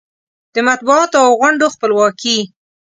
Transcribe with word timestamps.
د 0.55 0.57
مطبوعاتو 0.69 1.17
او 1.25 1.31
غونډو 1.39 1.67
خپلواکي 1.75 2.37